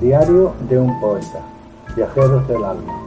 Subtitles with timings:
[0.00, 1.40] Diario de un poeta.
[1.94, 3.00] Viajeros del alma.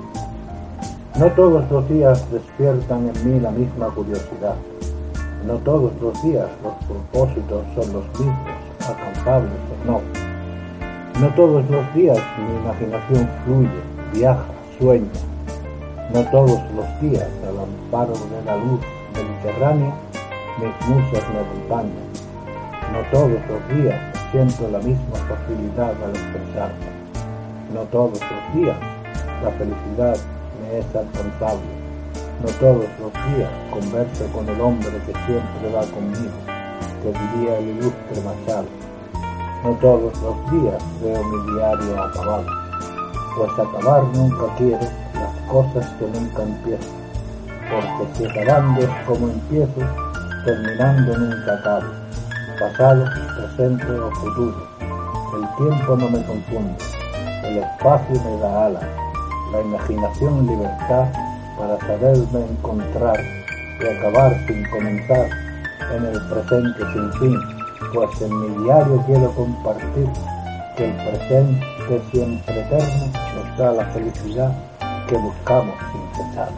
[1.17, 4.55] No todos los días despiertan en mí la misma curiosidad.
[5.45, 8.37] No todos los días los propósitos son los mismos,
[8.87, 10.01] alcanzables o no.
[11.19, 13.81] No todos los días mi imaginación fluye,
[14.13, 14.45] viaja,
[14.79, 15.07] sueña.
[16.13, 18.79] No todos los días al amparo de la luz
[19.13, 19.93] mediterránea
[20.57, 22.05] mis musas me acompañan.
[22.93, 26.85] No todos los días siento la misma facilidad al expresarme.
[27.73, 28.77] No todos los días
[29.43, 30.17] la felicidad
[30.61, 31.75] me es alcanzable.
[32.41, 36.35] No todos los días converso con el hombre que siempre va conmigo,
[37.01, 38.67] que diría el ilustre Machado.
[39.63, 42.45] No todos los días veo mi diario acabado,
[43.35, 46.89] pues acabar nunca quiero las cosas que nunca empiezo,
[47.71, 49.81] porque si acabando es como empiezo,
[50.45, 51.87] terminando nunca acabo,
[52.59, 54.67] pasado, presente o futuro.
[54.81, 56.75] El tiempo no me confunde,
[57.43, 58.83] el espacio me da alas,
[59.51, 61.07] la imaginación libertad
[61.57, 63.19] para saberme encontrar
[63.79, 65.29] y acabar sin comenzar
[65.95, 67.39] en el presente sin fin,
[67.93, 70.09] pues en mi diario quiero compartir
[70.77, 74.51] que el presente siempre eterno nos da la felicidad
[75.07, 76.49] que buscamos sin cesar.